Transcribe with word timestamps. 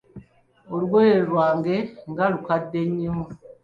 Olugoye 0.73 1.13
lwange 1.29 1.75
nga 2.09 2.25
lukadde 2.33 2.81
nnyo! 2.89 3.13